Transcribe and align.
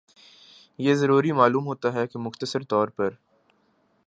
یہ 0.79 0.93
ضروری 0.93 1.31
معلوم 1.31 1.65
ہوتا 1.65 1.93
ہے 1.93 2.07
کہ 2.07 2.19
مختصر 2.19 2.63
طور 2.63 2.87
پر 2.87 3.09